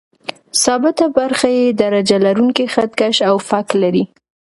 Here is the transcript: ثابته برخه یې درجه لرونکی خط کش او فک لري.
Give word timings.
ثابته 0.63 1.05
برخه 1.17 1.49
یې 1.57 1.65
درجه 1.81 2.17
لرونکی 2.25 2.65
خط 2.73 2.91
کش 2.99 3.15
او 3.29 3.35
فک 3.49 3.67
لري. 3.81 4.03